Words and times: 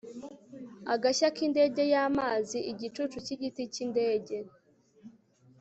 agashya 0.93 1.27
k'indege 1.35 1.81
y'amazi, 1.93 2.57
igicucu 2.71 3.17
cy'igiti 3.25 3.63
cy'indege 3.73 4.35